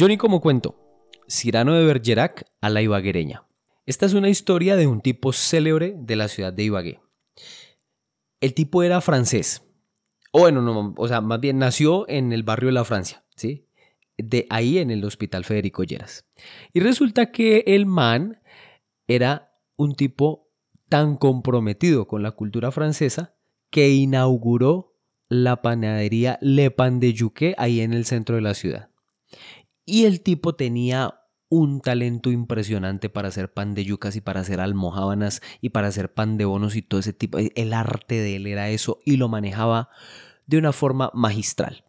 [0.00, 0.80] Johnny como cuento,
[1.28, 3.46] Cirano de Bergerac a la Ibaguereña.
[3.84, 7.00] Esta es una historia de un tipo célebre de la ciudad de Ibagué.
[8.40, 9.62] El tipo era francés.
[10.32, 13.68] O bueno, no, o sea, más bien nació en el barrio de la Francia, ¿sí?
[14.16, 16.24] De ahí en el Hospital Federico Lleras.
[16.72, 18.40] Y resulta que el man
[19.06, 20.48] era un tipo
[20.88, 23.34] tan comprometido con la cultura francesa
[23.68, 24.96] que inauguró
[25.28, 28.89] la panadería Le Pan de Yuque ahí en el centro de la ciudad.
[29.90, 34.60] Y el tipo tenía un talento impresionante para hacer pan de yucas y para hacer
[34.60, 37.38] almohábanas y para hacer pan de bonos y todo ese tipo.
[37.38, 39.88] El arte de él era eso y lo manejaba
[40.46, 41.82] de una forma magistral.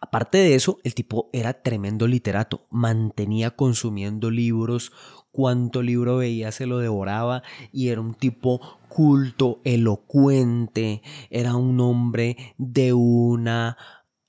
[0.00, 4.90] Aparte de eso, el tipo era tremendo literato, mantenía consumiendo libros,
[5.30, 11.00] cuanto libro veía se lo devoraba y era un tipo culto, elocuente,
[11.30, 13.76] era un hombre de una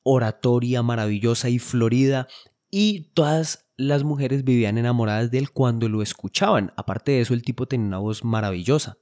[0.03, 2.27] oratoria maravillosa y florida
[2.77, 6.73] y todas las mujeres vivían enamoradas de él cuando lo escuchaban.
[6.75, 8.97] Aparte de eso, el tipo tenía una voz maravillosa.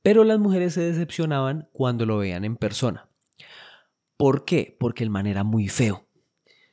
[0.00, 3.10] Pero las mujeres se decepcionaban cuando lo veían en persona.
[4.16, 4.78] ¿Por qué?
[4.80, 6.08] Porque el man era muy feo.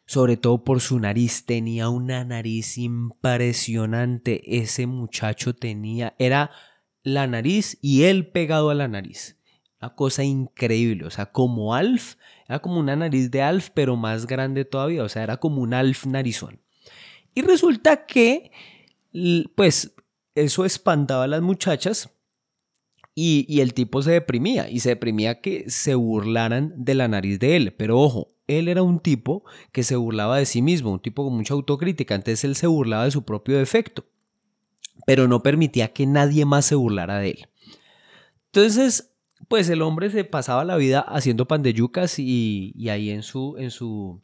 [0.05, 1.45] Sobre todo por su nariz.
[1.45, 4.59] Tenía una nariz impresionante.
[4.59, 6.16] Ese muchacho tenía...
[6.19, 6.52] Era
[7.03, 9.41] la nariz y él pegado a la nariz.
[9.81, 12.16] Una cosa increíble, o sea, como Alf,
[12.48, 15.73] era como una nariz de Alf, pero más grande todavía, o sea, era como un
[15.73, 16.62] Alf narizón.
[17.34, 18.52] Y resulta que,
[19.56, 19.94] pues,
[20.36, 22.09] eso espantaba a las muchachas
[23.14, 27.40] y, y, el tipo se deprimía, y se deprimía que se burlaran de la nariz
[27.40, 27.73] de él.
[27.73, 31.36] Pero ojo, él era un tipo que se burlaba de sí mismo, un tipo con
[31.36, 34.06] mucha autocrítica, entonces él se burlaba de su propio defecto,
[35.06, 37.48] pero no permitía que nadie más se burlara de él.
[38.45, 39.16] Entonces,
[39.47, 43.55] pues el hombre se pasaba la vida haciendo pan de yucas y, ahí en su,
[43.57, 44.21] en su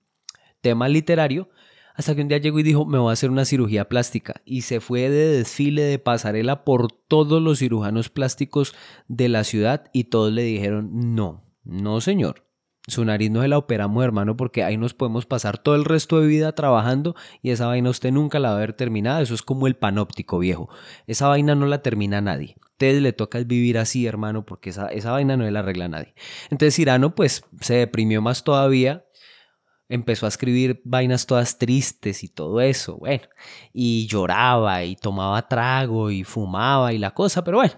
[0.61, 1.49] tema literario,
[1.95, 4.42] hasta que un día llegó y dijo, me voy a hacer una cirugía plástica.
[4.45, 8.73] Y se fue de desfile de pasarela por todos los cirujanos plásticos
[9.08, 12.45] de la ciudad y todos le dijeron, no, no señor.
[12.88, 16.20] Su nariz no se la operamos, hermano, porque ahí nos podemos pasar todo el resto
[16.20, 19.21] de vida trabajando y esa vaina usted nunca la va a ver terminada.
[19.21, 20.70] Eso es como el panóptico, viejo.
[21.08, 22.58] Esa vaina no la termina nadie
[22.92, 26.14] le toca vivir así, hermano, porque esa, esa vaina no le arregla nadie.
[26.49, 29.05] Entonces Cirano pues se deprimió más todavía,
[29.89, 33.23] empezó a escribir vainas todas tristes y todo eso, bueno,
[33.71, 37.73] y lloraba y tomaba trago y fumaba y la cosa, pero bueno,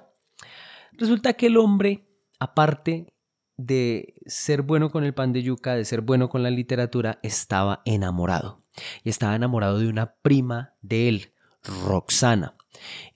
[0.93, 2.07] resulta que el hombre,
[2.39, 3.13] aparte
[3.57, 7.81] de ser bueno con el pan de yuca, de ser bueno con la literatura, estaba
[7.85, 8.63] enamorado.
[9.03, 11.33] Y estaba enamorado de una prima de él,
[11.63, 12.55] Roxana.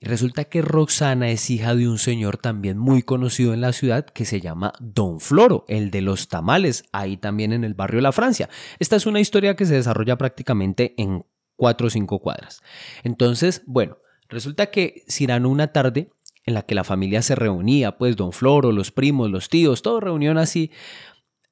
[0.00, 4.06] Y resulta que Roxana es hija de un señor también muy conocido en la ciudad
[4.06, 8.02] que se llama Don Floro, el de los tamales, ahí también en el barrio de
[8.02, 8.48] la Francia.
[8.78, 11.24] Esta es una historia que se desarrolla prácticamente en
[11.56, 12.62] cuatro o cinco cuadras.
[13.04, 16.10] Entonces, bueno, resulta que Cirano una tarde
[16.50, 20.02] en la que la familia se reunía, pues Don Floro, los primos, los tíos, todos
[20.02, 20.70] reunían así,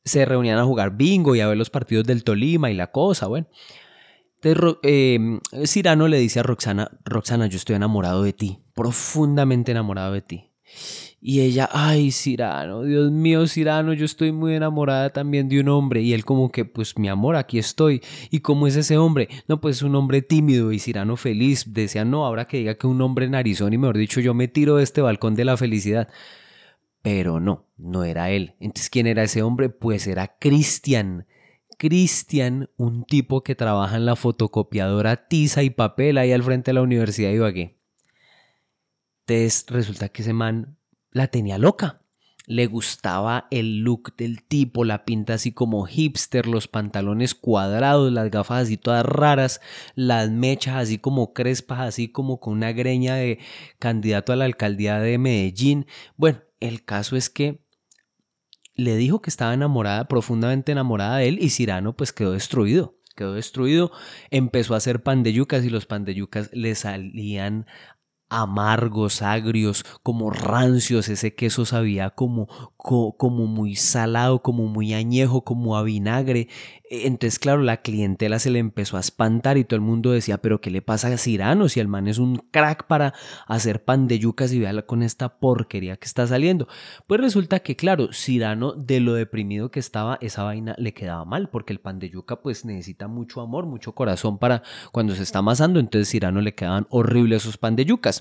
[0.05, 3.27] se reunían a jugar bingo y a ver los partidos del Tolima y la cosa,
[3.27, 3.49] bueno.
[4.41, 10.13] Entonces, em, Cirano le dice a Roxana, Roxana, yo estoy enamorado de ti, profundamente enamorado
[10.13, 10.51] de ti.
[11.21, 16.01] Y ella, ay, Cirano, Dios mío, Cirano, yo estoy muy enamorada también de un hombre.
[16.01, 18.03] Y él como que, pues mi amor, aquí estoy.
[18.31, 19.29] ¿Y cómo es ese hombre?
[19.49, 21.73] No, pues es un hombre tímido y Cirano feliz.
[21.73, 24.77] Decía, no, ahora que diga que un hombre narizón y mejor dicho, yo me tiro
[24.77, 26.09] de este balcón de la felicidad.
[27.03, 28.55] Pero no, no era él.
[28.61, 29.71] Entonces, ¿quién era ese hombre?
[29.71, 31.27] Pues era Cristian.
[31.79, 36.75] Cristian, un tipo que trabaja en la fotocopiadora tiza y papel ahí al frente de
[36.75, 37.79] la Universidad de Ibagué.
[39.27, 40.78] Entonces resulta que ese man
[41.19, 42.01] la tenía loca.
[42.47, 48.31] Le gustaba el look del tipo, la pinta así como hipster, los pantalones cuadrados, las
[48.31, 49.61] gafas así todas raras,
[49.95, 53.39] las mechas así como crespas, así como con una greña de
[53.79, 55.87] candidato a la alcaldía de Medellín.
[56.17, 57.63] Bueno, el caso es que
[58.75, 62.95] le dijo que estaba enamorada, profundamente enamorada de él, y Cirano pues quedó destruido.
[63.15, 63.91] Quedó destruido,
[64.31, 67.67] empezó a hacer pan de yucas y los pan de yucas le salían
[68.31, 72.47] amargos, agrios, como rancios, ese queso sabía como,
[72.77, 76.49] como muy salado, como muy añejo, como a vinagre.
[76.91, 80.39] E, entonces, claro, la clientela se le empezó a espantar y todo el mundo decía,
[80.39, 83.15] pero ¿qué le pasa a Cirano si el man es un crack para
[83.47, 86.69] hacer pan de yucas y véala con esta porquería que está saliendo?
[87.07, 91.49] Pues resulta que, claro, Cirano de lo deprimido que estaba, esa vaina le quedaba mal,
[91.51, 95.41] porque el pan de yuca pues necesita mucho amor, mucho corazón para cuando se está
[95.41, 98.18] amasando, entonces Cirano le quedaban horribles esos pan de yucas.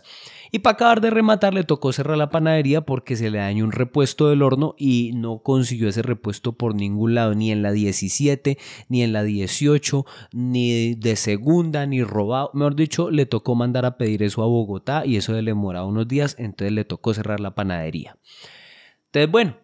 [0.52, 3.72] Y para acabar de rematar le tocó cerrar la panadería porque se le dañó un
[3.72, 8.58] repuesto del horno y no consiguió ese repuesto por ningún lado, ni en la 17,
[8.88, 12.52] ni en la 18, ni de segunda, ni robado.
[12.54, 16.08] Mejor dicho, le tocó mandar a pedir eso a Bogotá y eso le demoraba unos
[16.08, 18.18] días, entonces le tocó cerrar la panadería.
[19.08, 19.58] Entonces, bueno,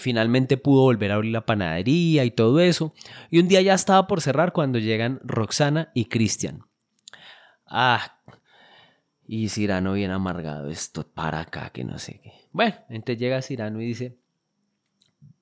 [0.00, 2.92] finalmente pudo volver a abrir la panadería y todo eso.
[3.30, 6.64] Y un día ya estaba por cerrar cuando llegan Roxana y Cristian.
[7.66, 8.18] Ah,
[9.32, 12.32] y Cirano bien amargado, esto para acá, que no sé qué.
[12.50, 14.18] Bueno, entonces llega Cirano y dice,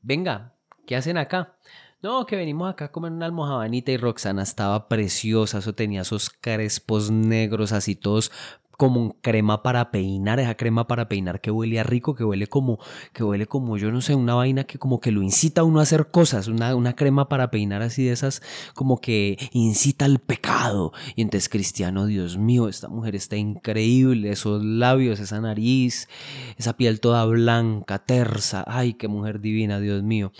[0.02, 0.52] venga,
[0.87, 1.56] ¿qué hacen acá?
[2.02, 6.29] No, que venimos acá a comer una almohabanita y Roxana estaba preciosa, eso tenía esos
[6.29, 8.31] crespos negros así todos
[8.79, 12.79] como crema para peinar, esa crema para peinar que huele a rico, que huele como,
[13.13, 15.81] que huele como, yo no sé, una vaina que como que lo incita a uno
[15.81, 18.41] a hacer cosas, una, una crema para peinar así de esas,
[18.77, 20.93] como que incita al pecado.
[21.17, 26.09] Y entonces, Cristiano, Dios mío, esta mujer está increíble, esos labios, esa nariz,
[26.57, 30.31] esa piel toda blanca, tersa, ay, qué mujer divina, Dios mío.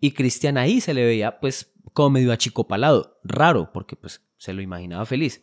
[0.00, 4.62] Y Cristian ahí se le veía, pues, como medio achicopalado, raro, porque pues se lo
[4.62, 5.42] imaginaba feliz.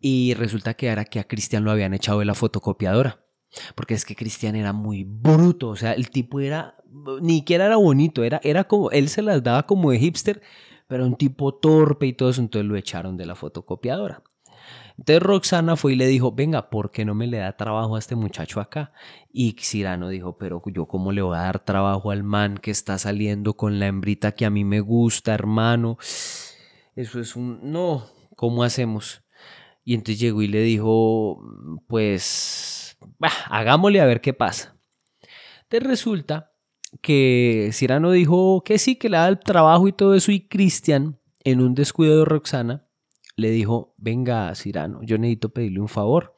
[0.00, 3.24] Y resulta que era que a Cristian lo habían echado de la fotocopiadora.
[3.74, 5.68] Porque es que Cristian era muy bruto.
[5.68, 6.76] O sea, el tipo era.
[7.20, 8.24] Ni siquiera era bonito.
[8.24, 8.90] Era, era como.
[8.90, 10.42] Él se las daba como de hipster.
[10.86, 12.40] Pero un tipo torpe y todo eso.
[12.40, 14.22] Entonces lo echaron de la fotocopiadora.
[15.00, 17.98] Entonces Roxana fue y le dijo, venga, ¿por qué no me le da trabajo a
[17.98, 18.92] este muchacho acá?
[19.32, 22.98] Y Cirano dijo, pero yo cómo le voy a dar trabajo al man que está
[22.98, 25.96] saliendo con la hembrita que a mí me gusta, hermano.
[26.96, 27.72] Eso es un...
[27.72, 28.04] No,
[28.36, 29.22] ¿cómo hacemos?
[29.90, 31.42] Y entonces llegó y le dijo,
[31.88, 32.96] pues,
[33.48, 34.76] hagámosle a ver qué pasa.
[35.62, 36.52] Entonces resulta
[37.02, 41.18] que Cirano dijo que sí, que le da el trabajo y todo eso, y Cristian,
[41.42, 42.86] en un descuido de Roxana,
[43.34, 46.36] le dijo, venga, Cirano, yo necesito pedirle un favor.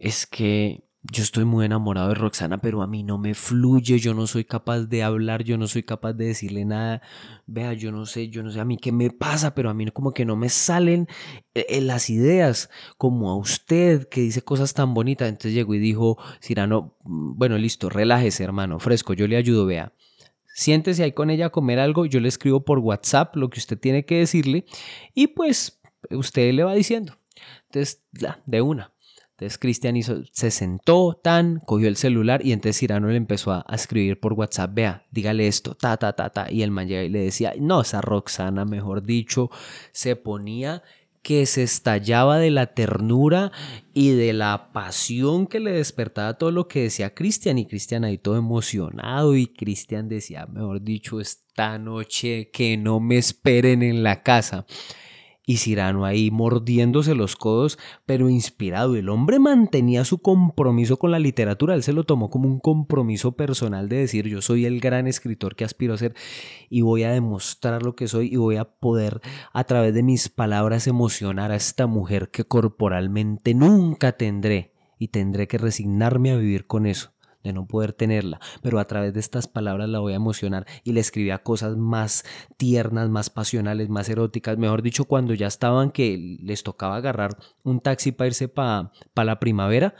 [0.00, 4.12] Es que yo estoy muy enamorado de Roxana, pero a mí no me fluye, yo
[4.12, 7.00] no soy capaz de hablar, yo no soy capaz de decirle nada.
[7.46, 9.90] Vea, yo no sé, yo no sé a mí qué me pasa, pero a mí
[9.92, 11.08] como que no me salen
[11.54, 12.68] eh, eh, las ideas
[12.98, 15.28] como a usted que dice cosas tan bonitas.
[15.28, 19.94] Entonces llegó y dijo, Cirano, mm, bueno, listo, relájese, hermano, fresco, yo le ayudo, vea.
[20.54, 23.78] Siéntese ahí con ella a comer algo, yo le escribo por WhatsApp lo que usted
[23.78, 24.66] tiene que decirle
[25.14, 25.80] y pues
[26.10, 27.16] usted le va diciendo.
[27.68, 28.02] Entonces,
[28.44, 28.92] de una.
[29.40, 29.96] Entonces Cristian
[30.32, 34.74] se sentó, tan, cogió el celular y entonces Cirano le empezó a, escribir por WhatsApp,
[34.74, 36.52] vea, dígale esto, ta, ta, ta, ta.
[36.52, 39.50] Y el man llega y le decía, no, esa Roxana, mejor dicho,
[39.92, 40.82] se ponía
[41.22, 43.50] que se estallaba de la ternura
[43.94, 48.18] y de la pasión que le despertaba todo lo que decía Cristian y Cristian ahí
[48.18, 54.22] todo emocionado y Cristian decía, mejor dicho, esta noche que no me esperen en la
[54.22, 54.66] casa
[55.46, 58.96] y Cirano ahí mordiéndose los codos, pero inspirado.
[58.96, 63.32] El hombre mantenía su compromiso con la literatura, él se lo tomó como un compromiso
[63.32, 66.14] personal de decir yo soy el gran escritor que aspiro a ser
[66.68, 69.20] y voy a demostrar lo que soy y voy a poder
[69.52, 75.48] a través de mis palabras emocionar a esta mujer que corporalmente nunca tendré y tendré
[75.48, 79.48] que resignarme a vivir con eso de no poder tenerla, pero a través de estas
[79.48, 82.24] palabras la voy a emocionar y le escribía cosas más
[82.56, 87.80] tiernas, más pasionales, más eróticas, mejor dicho, cuando ya estaban que les tocaba agarrar un
[87.80, 89.94] taxi para irse para la primavera,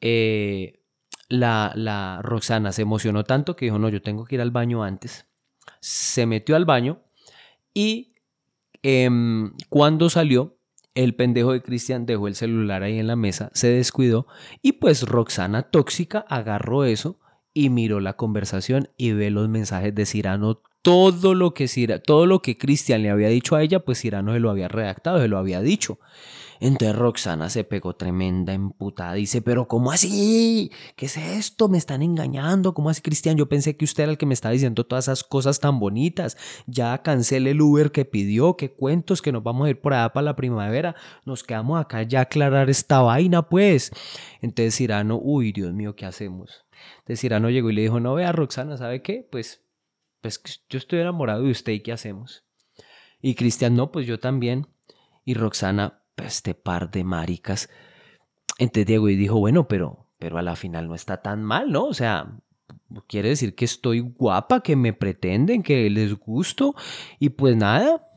[0.00, 0.80] eh,
[1.28, 4.82] la, la Roxana se emocionó tanto que dijo, no, yo tengo que ir al baño
[4.82, 5.26] antes,
[5.80, 7.02] se metió al baño
[7.74, 8.14] y
[8.82, 10.58] em, cuando salió,
[10.94, 14.26] el pendejo de Cristian dejó el celular ahí en la mesa, se descuidó
[14.60, 17.18] y pues Roxana tóxica agarró eso
[17.54, 20.62] y miró la conversación y ve los mensajes de Cirano.
[20.82, 21.68] Todo lo que
[22.04, 25.20] todo lo que Cristian le había dicho a ella, pues Cirano se lo había redactado,
[25.20, 25.98] se lo había dicho.
[26.62, 29.14] Entonces Roxana se pegó tremenda emputada.
[29.14, 30.70] Dice, pero ¿cómo así?
[30.94, 31.68] ¿Qué es esto?
[31.68, 32.72] Me están engañando.
[32.72, 33.36] ¿Cómo así, Cristian?
[33.36, 36.36] Yo pensé que usted era el que me estaba diciendo todas esas cosas tan bonitas.
[36.68, 40.12] Ya cancele el Uber que pidió, qué cuentos, que nos vamos a ir por allá
[40.12, 40.94] para la primavera.
[41.24, 43.90] Nos quedamos acá ya a aclarar esta vaina, pues.
[44.40, 46.64] Entonces Cirano, uy, Dios mío, ¿qué hacemos?
[46.98, 49.26] Entonces Cirano llegó y le dijo, no vea, Roxana, ¿sabe qué?
[49.32, 49.61] Pues,
[50.22, 52.44] pues yo estoy enamorado de usted y ¿qué hacemos?
[53.20, 54.68] Y Cristian, no, pues yo también.
[55.24, 57.68] Y Roxana, este par de maricas.
[58.58, 61.86] Entonces Diego y dijo, bueno, pero, pero a la final no está tan mal, ¿no?
[61.86, 62.38] O sea,
[63.06, 66.74] quiere decir que estoy guapa, que me pretenden, que les gusto.
[67.18, 68.08] Y pues nada,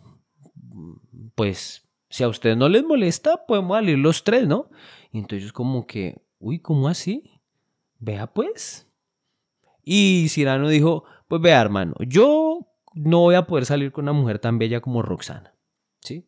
[1.35, 4.69] pues si a ustedes no les molesta, podemos salir los tres, ¿no?
[5.11, 7.41] Y entonces como que, uy, ¿cómo así?
[7.99, 8.87] Vea pues.
[9.83, 14.39] Y Cirano dijo, pues vea hermano, yo no voy a poder salir con una mujer
[14.39, 15.53] tan bella como Roxana.
[16.01, 16.27] ¿Sí?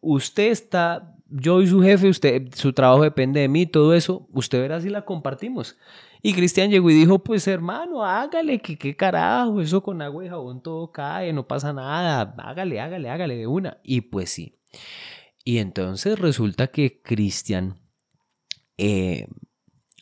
[0.00, 4.60] usted está, yo y su jefe, usted, su trabajo depende de mí, todo eso, usted
[4.60, 5.76] verá si la compartimos.
[6.22, 10.28] Y Cristian llegó y dijo, pues hermano, hágale, que qué carajo, eso con agua y
[10.28, 13.78] jabón todo cae, no pasa nada, hágale, hágale, hágale de una.
[13.82, 14.58] Y pues sí.
[15.44, 17.80] Y entonces resulta que Cristian
[18.78, 19.28] eh,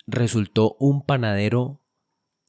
[0.06, 1.82] resultó un panadero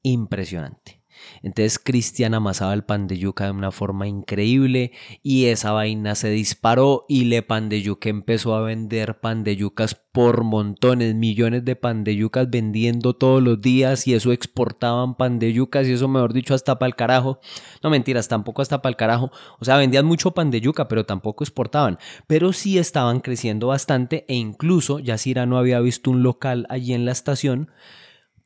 [0.04, 1.02] impresionante.
[1.44, 4.92] Entonces Cristian amasaba el pan de yuca de una forma increíble
[5.24, 9.56] y esa vaina se disparó y Le Pan de Yuca empezó a vender pan de
[9.56, 15.16] yucas por montones, millones de pan de yucas vendiendo todos los días y eso exportaban
[15.16, 17.40] pan de yucas y eso mejor dicho hasta para el carajo.
[17.84, 19.32] No mentiras, tampoco hasta para el carajo.
[19.60, 22.00] O sea, vendían mucho pan de yuca, pero tampoco exportaban.
[22.28, 27.06] Pero sí estaban creciendo bastante e incluso Yacira no había visto un local allí en
[27.06, 27.70] la estación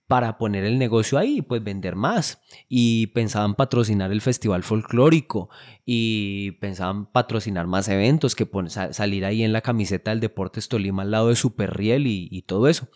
[0.09, 2.41] para poner el negocio ahí pues vender más.
[2.67, 5.49] Y pensaban patrocinar el festival folclórico
[5.85, 8.49] y pensaban patrocinar más eventos, que
[8.89, 12.67] salir ahí en la camiseta del Deportes Tolima al lado de Superriel y, y todo
[12.67, 12.89] eso.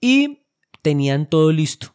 [0.00, 0.48] Y
[0.82, 1.94] tenían todo listo.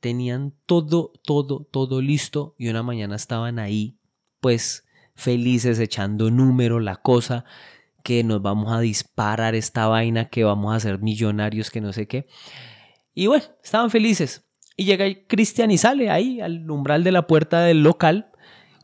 [0.00, 4.00] Tenían todo, todo, todo listo y una mañana estaban ahí
[4.40, 7.44] pues felices echando número, la cosa
[8.02, 12.08] que nos vamos a disparar esta vaina, que vamos a ser millonarios, que no sé
[12.08, 12.26] qué.
[13.16, 14.44] Y bueno, estaban felices.
[14.76, 18.30] Y llega Cristian y sale ahí al umbral de la puerta del local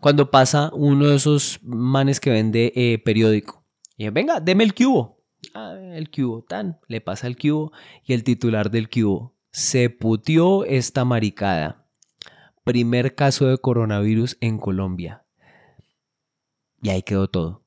[0.00, 3.62] cuando pasa uno de esos manes que vende eh, periódico.
[3.98, 5.22] Y venga, deme el cubo.
[5.52, 6.80] Ah, el cubo, tan.
[6.88, 7.72] Le pasa el cubo
[8.04, 9.36] y el titular del cubo.
[9.50, 11.86] Se putió esta maricada.
[12.64, 15.26] Primer caso de coronavirus en Colombia.
[16.80, 17.61] Y ahí quedó todo.